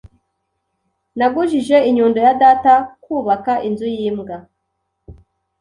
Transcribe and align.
Nagujije 1.17 1.77
inyundo 1.89 2.17
ya 2.25 2.33
data 2.41 2.73
kubaka 3.03 3.53
inzu 3.67 3.85
yimbwa. 3.95 4.35